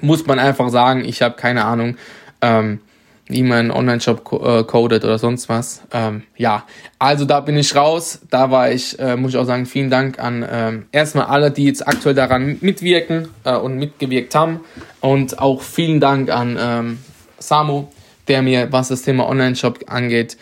muss 0.00 0.26
man 0.26 0.38
einfach 0.38 0.68
sagen, 0.68 1.04
ich 1.04 1.22
habe 1.22 1.36
keine 1.36 1.64
Ahnung. 1.64 1.96
Ähm, 2.42 2.80
wie 3.28 3.42
man 3.42 3.58
einen 3.58 3.70
Online-Shop 3.70 4.32
äh, 4.44 4.64
codet 4.64 5.04
oder 5.04 5.18
sonst 5.18 5.48
was. 5.48 5.82
Ähm, 5.92 6.22
ja, 6.36 6.64
also 6.98 7.24
da 7.24 7.40
bin 7.40 7.56
ich 7.56 7.74
raus. 7.74 8.20
Da 8.30 8.50
war 8.50 8.70
ich, 8.70 8.98
äh, 8.98 9.16
muss 9.16 9.32
ich 9.32 9.36
auch 9.36 9.44
sagen, 9.44 9.66
vielen 9.66 9.90
Dank 9.90 10.18
an 10.18 10.46
ähm, 10.48 10.86
erstmal 10.92 11.26
alle, 11.26 11.50
die 11.50 11.64
jetzt 11.64 11.86
aktuell 11.86 12.14
daran 12.14 12.58
mitwirken 12.60 13.28
äh, 13.44 13.56
und 13.56 13.78
mitgewirkt 13.78 14.34
haben. 14.34 14.60
Und 15.00 15.40
auch 15.40 15.62
vielen 15.62 15.98
Dank 15.98 16.30
an 16.30 16.56
ähm, 16.60 16.98
Samu, 17.38 17.88
der 18.28 18.42
mir, 18.42 18.70
was 18.70 18.88
das 18.88 19.02
Thema 19.02 19.28
Online-Shop 19.28 19.80
angeht, 19.88 20.36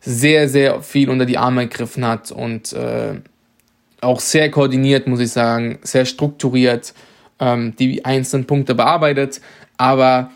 sehr, 0.00 0.48
sehr 0.48 0.80
viel 0.82 1.10
unter 1.10 1.26
die 1.26 1.38
Arme 1.38 1.66
gegriffen 1.66 2.06
hat 2.06 2.30
und 2.30 2.72
äh, 2.72 3.14
auch 4.00 4.20
sehr 4.20 4.48
koordiniert, 4.50 5.08
muss 5.08 5.18
ich 5.18 5.30
sagen, 5.32 5.80
sehr 5.82 6.04
strukturiert 6.04 6.94
ähm, 7.40 7.74
die 7.76 8.04
einzelnen 8.04 8.46
Punkte 8.46 8.74
bearbeitet. 8.74 9.40
Aber 9.76 10.30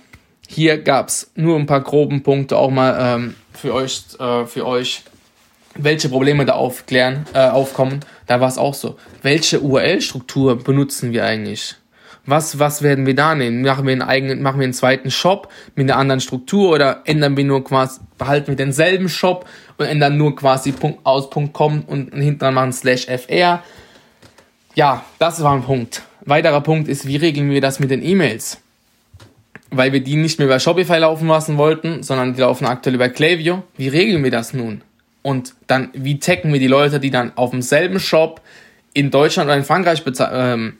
hier 0.53 0.79
gab 0.79 1.09
es 1.09 1.31
nur 1.35 1.59
ein 1.59 1.67
paar 1.67 1.81
groben 1.81 2.23
Punkte 2.23 2.59
auch 2.59 2.71
mal 2.71 2.97
ähm, 3.01 3.35
für, 3.55 3.73
euch, 3.73 4.05
äh, 4.19 4.45
für 4.45 4.67
euch, 4.67 5.03
welche 5.75 6.11
Probleme 6.11 6.45
da 6.45 6.53
aufklären, 6.53 7.25
äh, 7.33 7.49
aufkommen. 7.49 8.01
Da 8.27 8.41
war 8.41 8.49
es 8.49 8.59
auch 8.59 8.75
so. 8.75 8.97
Welche 9.23 9.61
URL-Struktur 9.61 10.63
benutzen 10.63 11.13
wir 11.13 11.25
eigentlich? 11.25 11.77
Was, 12.27 12.59
was 12.59 12.83
werden 12.83 13.07
wir 13.07 13.17
da 13.17 13.35
nehmen? 13.35 13.63
Machen 13.63 13.87
wir 13.87 13.93
einen 13.93 14.03
eigenen, 14.03 14.43
machen 14.43 14.61
wir 14.61 14.65
einen 14.65 14.75
zweiten 14.75 15.11
Shop 15.11 15.49
mit 15.75 15.91
einer 15.91 15.99
anderen 15.99 16.21
Struktur 16.21 16.71
oder 16.71 17.01
ändern 17.07 17.37
wir 17.37 17.45
nur 17.45 17.65
quasi, 17.65 18.01
behalten 18.19 18.49
wir 18.49 18.57
denselben 18.57 19.09
Shop 19.09 19.49
und 19.79 19.87
ändern 19.87 20.19
nur 20.19 20.37
quasi 20.37 20.73
Punkt 20.73 21.01
aus 21.05 21.31
.com 21.31 21.83
und 21.87 22.13
hinten 22.13 22.39
dran 22.39 22.55
machen 22.55 22.73
slash 22.73 23.07
fr? 23.07 23.63
Ja, 24.75 25.05
das 25.19 25.43
war 25.43 25.55
ein 25.55 25.63
Punkt. 25.63 26.03
Weiterer 26.25 26.61
Punkt 26.61 26.89
ist, 26.89 27.07
wie 27.07 27.17
regeln 27.17 27.51
wir 27.51 27.63
das 27.63 27.81
mit 27.81 27.91
den 27.91 28.05
E-Mails? 28.05 28.59
Weil 29.73 29.93
wir 29.93 30.01
die 30.01 30.17
nicht 30.17 30.39
mehr 30.39 30.47
über 30.47 30.61
Shopify 30.61 30.99
laufen 30.99 31.27
lassen 31.29 31.57
wollten, 31.57 32.03
sondern 32.03 32.35
die 32.35 32.41
laufen 32.41 32.67
aktuell 32.67 32.95
über 32.95 33.09
Klaviyo. 33.09 33.63
Wie 33.77 33.89
regeln 33.89 34.23
wir 34.23 34.31
das 34.31 34.53
nun? 34.53 34.83
Und 35.23 35.55
dann, 35.67 35.89
wie 35.95 36.19
taggen 36.19 36.53
wir 36.53 36.61
die 36.61 36.67
Leute, 36.67 37.01
die 37.01 37.11
dann 37.11 37.33
auf 37.37 37.51
demselben 37.51 37.99
Shop 37.99 38.41
in 38.93 39.11
Deutschland 39.11 39.49
oder 39.49 39.57
in 39.57 39.65
Frankreich 39.65 40.03
ähm, 40.33 40.75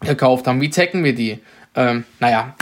gekauft 0.00 0.46
haben? 0.46 0.60
Wie 0.60 0.70
taggen 0.70 1.02
wir 1.02 1.14
die? 1.14 1.40
Ähm, 1.74 2.04
naja, 2.20 2.54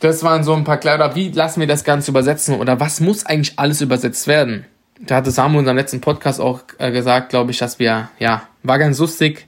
das 0.00 0.22
waren 0.22 0.44
so 0.44 0.54
ein 0.54 0.64
paar 0.64 0.78
kleine, 0.78 1.14
wie 1.14 1.30
lassen 1.30 1.60
wir 1.60 1.66
das 1.66 1.84
Ganze 1.84 2.10
übersetzen 2.10 2.56
oder 2.56 2.80
was 2.80 3.00
muss 3.00 3.24
eigentlich 3.24 3.58
alles 3.58 3.80
übersetzt 3.80 4.26
werden? 4.26 4.66
Da 4.98 5.16
hatte 5.16 5.30
Samu 5.30 5.54
in 5.54 5.58
unserem 5.60 5.78
letzten 5.78 6.00
Podcast 6.00 6.40
auch 6.40 6.60
äh, 6.78 6.90
gesagt, 6.90 7.30
glaube 7.30 7.52
ich, 7.52 7.58
dass 7.58 7.78
wir, 7.78 8.10
ja, 8.18 8.42
war 8.62 8.78
ganz 8.78 8.98
lustig, 8.98 9.46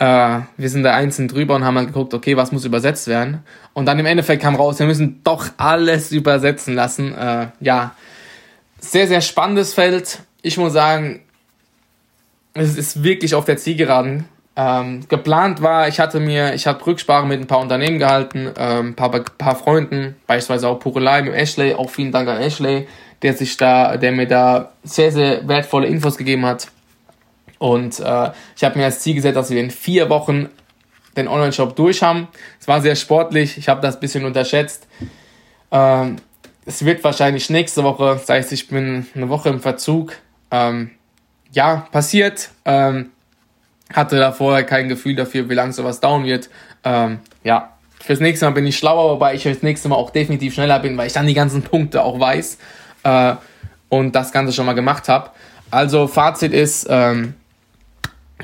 äh, 0.00 0.40
wir 0.56 0.70
sind 0.70 0.82
da 0.82 0.94
einzeln 0.94 1.28
drüber 1.28 1.54
und 1.54 1.64
haben 1.64 1.74
dann 1.74 1.86
geguckt, 1.86 2.14
okay, 2.14 2.36
was 2.36 2.52
muss 2.52 2.64
übersetzt 2.64 3.06
werden. 3.06 3.44
Und 3.74 3.84
dann 3.84 3.98
im 3.98 4.06
Endeffekt 4.06 4.42
kam 4.42 4.56
raus, 4.56 4.78
wir 4.78 4.86
müssen 4.86 5.20
doch 5.22 5.46
alles 5.58 6.10
übersetzen 6.10 6.74
lassen. 6.74 7.14
Äh, 7.14 7.48
ja, 7.60 7.94
sehr, 8.80 9.06
sehr 9.06 9.20
spannendes 9.20 9.74
Feld. 9.74 10.20
Ich 10.40 10.56
muss 10.56 10.72
sagen, 10.72 11.20
es 12.54 12.78
ist 12.78 13.04
wirklich 13.04 13.34
auf 13.34 13.44
der 13.44 13.58
Zielgeraden. 13.58 14.24
Ähm, 14.56 15.06
geplant 15.06 15.60
war, 15.60 15.86
ich 15.86 16.00
hatte 16.00 16.18
mir, 16.18 16.54
ich 16.54 16.66
habe 16.66 16.84
Rücksprache 16.84 17.26
mit 17.26 17.38
ein 17.38 17.46
paar 17.46 17.60
Unternehmen 17.60 17.98
gehalten, 17.98 18.48
ein 18.48 18.86
ähm, 18.86 18.94
paar, 18.96 19.10
paar 19.10 19.54
Freunden, 19.54 20.16
beispielsweise 20.26 20.68
auch 20.68 20.80
Purelei 20.80 21.22
mit 21.22 21.34
Ashley, 21.34 21.74
auch 21.74 21.90
vielen 21.90 22.10
Dank 22.10 22.28
an 22.28 22.38
Ashley, 22.38 22.88
der 23.20 23.34
sich 23.34 23.56
da, 23.58 23.98
der 23.98 24.12
mir 24.12 24.26
da 24.26 24.72
sehr, 24.82 25.12
sehr 25.12 25.46
wertvolle 25.46 25.86
Infos 25.86 26.16
gegeben 26.16 26.46
hat. 26.46 26.68
Und 27.60 28.00
äh, 28.00 28.30
ich 28.56 28.64
habe 28.64 28.78
mir 28.78 28.86
als 28.86 29.00
Ziel 29.00 29.14
gesetzt, 29.14 29.36
dass 29.36 29.50
wir 29.50 29.60
in 29.60 29.70
vier 29.70 30.08
Wochen 30.08 30.48
den 31.14 31.28
Online-Shop 31.28 31.76
durch 31.76 32.02
haben. 32.02 32.28
Es 32.58 32.66
war 32.66 32.80
sehr 32.80 32.96
sportlich, 32.96 33.58
ich 33.58 33.68
habe 33.68 33.82
das 33.82 33.96
ein 33.96 34.00
bisschen 34.00 34.24
unterschätzt. 34.24 34.86
Ähm, 35.70 36.16
es 36.64 36.82
wird 36.86 37.04
wahrscheinlich 37.04 37.50
nächste 37.50 37.84
Woche, 37.84 38.16
das 38.18 38.28
heißt, 38.28 38.52
ich 38.52 38.68
bin 38.68 39.06
eine 39.14 39.28
Woche 39.28 39.50
im 39.50 39.60
Verzug. 39.60 40.14
Ähm, 40.50 40.92
ja, 41.52 41.86
passiert. 41.92 42.48
Ähm, 42.64 43.10
hatte 43.92 44.16
da 44.16 44.32
vorher 44.32 44.64
kein 44.64 44.88
Gefühl 44.88 45.14
dafür, 45.14 45.50
wie 45.50 45.54
lange 45.54 45.74
sowas 45.74 46.00
dauern 46.00 46.24
wird. 46.24 46.48
Ähm, 46.82 47.18
ja, 47.44 47.76
fürs 48.00 48.20
nächste 48.20 48.46
Mal 48.46 48.52
bin 48.52 48.66
ich 48.66 48.78
schlauer, 48.78 49.10
wobei 49.10 49.34
ich 49.34 49.42
fürs 49.42 49.62
nächste 49.62 49.90
Mal 49.90 49.96
auch 49.96 50.10
definitiv 50.10 50.54
schneller 50.54 50.78
bin, 50.78 50.96
weil 50.96 51.08
ich 51.08 51.12
dann 51.12 51.26
die 51.26 51.34
ganzen 51.34 51.60
Punkte 51.60 52.02
auch 52.04 52.18
weiß 52.18 52.56
äh, 53.02 53.34
und 53.90 54.14
das 54.14 54.32
Ganze 54.32 54.54
schon 54.54 54.64
mal 54.64 54.72
gemacht 54.72 55.10
habe. 55.10 55.30
Also 55.70 56.06
Fazit 56.06 56.54
ist, 56.54 56.86
ähm, 56.88 57.34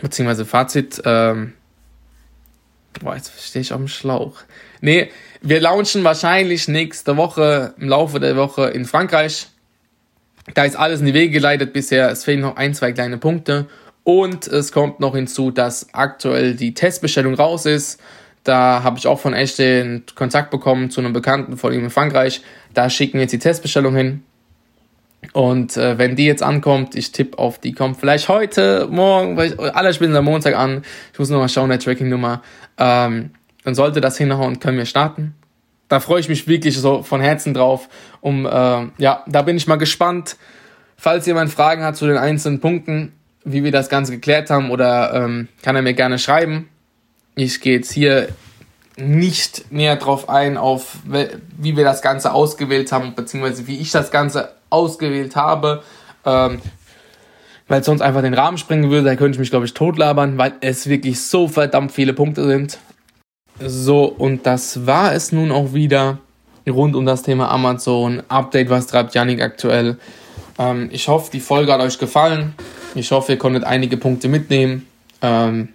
beziehungsweise 0.01 0.45
Fazit, 0.45 1.03
ähm, 1.05 1.53
boah, 3.01 3.15
jetzt 3.15 3.33
stehe 3.43 3.61
ich 3.61 3.73
auf 3.73 3.79
dem 3.79 3.89
Schlauch. 3.89 4.39
Nee, 4.81 5.11
wir 5.41 5.61
launchen 5.61 6.05
wahrscheinlich 6.05 6.69
nächste 6.69 7.17
Woche, 7.17 7.75
im 7.79 7.89
Laufe 7.89 8.21
der 8.21 8.37
Woche 8.37 8.69
in 8.69 8.85
Frankreich. 8.85 9.49
Da 10.55 10.65
ist 10.65 10.77
alles 10.77 11.01
in 11.01 11.07
die 11.07 11.15
Wege 11.15 11.33
geleitet 11.33 11.73
bisher. 11.73 12.11
Es 12.11 12.25
fehlen 12.25 12.41
noch 12.41 12.57
ein, 12.57 12.75
zwei 12.75 12.93
kleine 12.93 13.19
Punkte. 13.19 13.67
Und 14.05 14.47
es 14.47 14.71
kommt 14.71 15.01
noch 15.01 15.17
hinzu, 15.17 15.51
dass 15.51 15.93
aktuell 15.93 16.55
die 16.55 16.75
Testbestellung 16.75 17.35
raus 17.35 17.67
ist. 17.67 18.01
Da 18.45 18.85
habe 18.85 18.99
ich 18.99 19.09
auch 19.09 19.19
von 19.19 19.35
Ashton 19.35 20.05
Kontakt 20.15 20.53
bekommen 20.53 20.91
zu 20.91 21.01
einem 21.01 21.13
Bekannten 21.13 21.57
von 21.57 21.73
ihm 21.73 21.85
in 21.85 21.91
Frankreich. 21.91 22.43
Da 22.73 22.89
schicken 22.89 23.15
wir 23.15 23.23
jetzt 23.23 23.33
die 23.33 23.41
Testbestellung 23.41 23.97
hin. 23.97 24.23
Und 25.33 25.77
äh, 25.77 25.99
wenn 25.99 26.17
die 26.17 26.27
jetzt 26.27 26.43
ankommt, 26.43 26.95
ich 26.95 27.13
tippe 27.13 27.39
auf, 27.39 27.59
die 27.59 27.73
kommt 27.73 27.99
vielleicht 27.99 28.29
heute, 28.29 28.89
morgen, 28.91 29.39
aller 29.39 29.93
spätestens 29.93 30.17
am 30.17 30.25
Montag 30.25 30.57
an. 30.57 30.83
Ich 31.13 31.19
muss 31.19 31.31
nochmal 31.31 31.49
schauen, 31.49 31.69
der 31.69 31.79
Tracking-Nummer. 31.79 32.43
Ähm, 32.79 33.31
dann 33.65 33.75
sollte 33.75 34.01
das 34.01 34.17
hinhauen, 34.17 34.61
können 34.61 34.79
wir 34.79 34.87
starten. 34.87 35.35
Da 35.89 36.01
freue 36.01 36.21
ich 36.21 36.29
mich 36.29 36.49
wirklich 36.49 36.77
so 36.79 37.03
von 37.03 37.21
Herzen 37.21 37.55
drauf. 37.55 37.89
Um, 38.21 38.47
äh, 38.47 38.51
ja, 38.99 39.23
da 39.27 39.43
bin 39.43 39.57
ich 39.57 39.67
mal 39.67 39.77
gespannt. 39.77 40.37
Falls 40.97 41.27
jemand 41.27 41.51
Fragen 41.53 41.85
hat 41.85 41.97
zu 41.97 42.07
den 42.07 42.17
einzelnen 42.17 42.61
Punkten, 42.61 43.13
wie 43.45 43.63
wir 43.63 43.73
das 43.73 43.89
Ganze 43.89 44.13
geklärt 44.13 44.51
haben, 44.51 44.71
oder 44.71 45.15
ähm, 45.15 45.49
kann 45.63 45.77
er 45.77 45.83
mir 45.83 45.95
gerne 45.95 46.19
schreiben. 46.19 46.69
Ich 47.35 47.61
gehe 47.61 47.77
jetzt 47.77 47.93
hier 47.93 48.29
nicht 48.97 49.71
näher 49.71 49.97
drauf 49.97 50.29
ein, 50.29 50.57
auf 50.57 50.97
wie 51.05 51.77
wir 51.77 51.85
das 51.85 52.03
Ganze 52.03 52.33
ausgewählt 52.33 52.93
haben, 52.93 53.15
beziehungsweise 53.15 53.67
wie 53.67 53.79
ich 53.79 53.91
das 53.91 54.11
Ganze 54.11 54.55
ausgewählt 54.71 55.37
habe. 55.37 55.83
Ähm, 56.25 56.61
weil 57.69 57.83
sonst 57.83 58.01
einfach 58.01 58.23
den 58.23 58.35
Rahmen 58.35 58.59
sprengen 58.59 58.91
würde, 58.91 59.05
da 59.05 59.17
könnte 59.17 59.33
ich 59.33 59.39
mich, 59.39 59.51
glaube 59.51 59.67
ich, 59.67 59.75
totlabern, 59.75 60.39
weil 60.39 60.55
es 60.61 60.87
wirklich 60.89 61.21
so 61.21 61.49
verdammt 61.49 61.93
viele 61.93 62.13
Punkte 62.13 62.47
sind. 62.47 62.79
So, 63.61 64.05
und 64.05 64.47
das 64.47 64.87
war 64.87 65.15
es 65.15 65.33
nun 65.33 65.51
auch 65.51 65.73
wieder 65.73 66.19
rund 66.69 66.95
um 66.95 67.07
das 67.07 67.23
Thema 67.23 67.51
Amazon. 67.51 68.23
Update, 68.29 68.71
was 68.71 68.87
treibt 68.87 69.15
Yannick 69.15 69.43
aktuell. 69.43 69.97
Ähm, 70.59 70.89
ich 70.93 71.09
hoffe, 71.09 71.31
die 71.33 71.41
Folge 71.41 71.73
hat 71.73 71.81
euch 71.81 71.99
gefallen. 71.99 72.55
Ich 72.95 73.11
hoffe, 73.11 73.33
ihr 73.33 73.39
konntet 73.39 73.65
einige 73.65 73.97
Punkte 73.97 74.29
mitnehmen. 74.29 74.87
Ähm, 75.23 75.69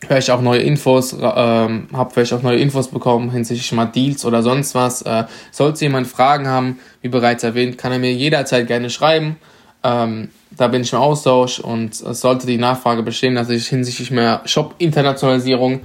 vielleicht 0.00 0.30
auch 0.30 0.40
neue 0.40 0.60
Infos, 0.60 1.14
ähm, 1.20 1.88
habt 1.92 2.12
vielleicht 2.12 2.32
auch 2.32 2.42
neue 2.42 2.58
Infos 2.58 2.88
bekommen 2.88 3.30
hinsichtlich 3.30 3.72
mal 3.72 3.86
Deals 3.86 4.24
oder 4.24 4.42
sonst 4.42 4.74
was. 4.74 5.02
Äh, 5.02 5.24
sollte 5.50 5.84
jemand 5.84 6.06
Fragen 6.06 6.48
haben, 6.48 6.78
wie 7.02 7.08
bereits 7.08 7.44
erwähnt, 7.44 7.78
kann 7.78 7.92
er 7.92 7.98
mir 7.98 8.12
jederzeit 8.12 8.66
gerne 8.66 8.90
schreiben. 8.90 9.36
Ähm, 9.82 10.30
da 10.50 10.68
bin 10.68 10.82
ich 10.82 10.92
im 10.92 10.98
Austausch 10.98 11.60
und 11.60 12.00
es 12.00 12.20
sollte 12.20 12.46
die 12.46 12.58
Nachfrage 12.58 13.02
bestehen, 13.02 13.34
dass 13.34 13.50
ich 13.50 13.68
hinsichtlich 13.68 14.10
mehr 14.10 14.42
Shop-Internationalisierung, 14.44 15.80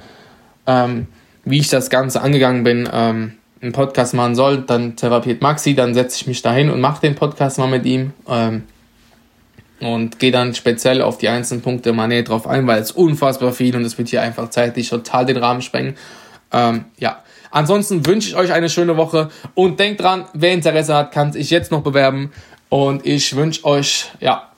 ähm, 0.65 1.07
wie 1.43 1.59
ich 1.59 1.69
das 1.69 1.89
Ganze 1.89 2.21
angegangen 2.21 2.63
bin, 2.63 2.89
ähm, 2.91 3.33
einen 3.61 3.71
Podcast 3.71 4.13
machen 4.13 4.35
soll, 4.35 4.59
dann 4.61 4.95
therapiert 4.95 5.41
Maxi, 5.41 5.75
dann 5.75 5.93
setze 5.93 6.17
ich 6.17 6.27
mich 6.27 6.41
dahin 6.41 6.69
und 6.69 6.81
mache 6.81 7.01
den 7.01 7.15
Podcast 7.15 7.57
mal 7.57 7.67
mit 7.67 7.85
ihm 7.85 8.13
ähm, 8.27 8.63
und 9.79 10.19
gehe 10.19 10.31
dann 10.31 10.55
speziell 10.55 11.01
auf 11.01 11.17
die 11.17 11.29
einzelnen 11.29 11.61
Punkte 11.61 11.93
mal 11.93 12.07
näher 12.07 12.23
drauf 12.23 12.47
ein, 12.47 12.65
weil 12.67 12.81
es 12.81 12.91
unfassbar 12.91 13.51
viel 13.51 13.75
und 13.75 13.83
es 13.83 13.97
wird 13.97 14.09
hier 14.09 14.21
einfach 14.21 14.49
zeitlich 14.49 14.89
total 14.89 15.25
den 15.25 15.37
Rahmen 15.37 15.61
sprengen. 15.61 15.95
Ähm, 16.51 16.85
ja, 16.97 17.23
ansonsten 17.51 18.05
wünsche 18.05 18.29
ich 18.29 18.35
euch 18.35 18.53
eine 18.53 18.69
schöne 18.69 18.97
Woche 18.97 19.29
und 19.53 19.79
denkt 19.79 20.01
dran, 20.01 20.25
wer 20.33 20.53
Interesse 20.53 20.95
hat, 20.95 21.11
kann 21.11 21.33
sich 21.33 21.49
jetzt 21.49 21.71
noch 21.71 21.81
bewerben 21.81 22.31
und 22.69 23.05
ich 23.05 23.35
wünsche 23.35 23.65
euch, 23.65 24.11
ja, 24.19 24.49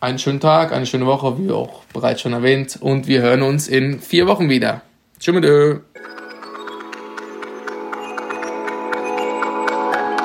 einen 0.00 0.18
schönen 0.18 0.40
Tag, 0.40 0.72
eine 0.72 0.86
schöne 0.86 1.06
Woche, 1.06 1.38
wie 1.38 1.50
auch 1.50 1.82
bereits 1.92 2.22
schon 2.22 2.32
erwähnt. 2.32 2.78
Und 2.80 3.06
wir 3.06 3.20
hören 3.20 3.42
uns 3.42 3.68
in 3.68 4.00
vier 4.00 4.26
Wochen 4.26 4.48
wieder. 4.48 4.80
Tschüss 5.18 5.34
mit 5.34 5.44
Ö. 5.44 5.80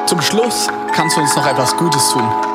Zum 0.08 0.22
Schluss 0.22 0.70
kannst 0.94 1.18
du 1.18 1.22
uns 1.22 1.36
noch 1.36 1.46
etwas 1.46 1.76
Gutes 1.76 2.12
tun. 2.12 2.55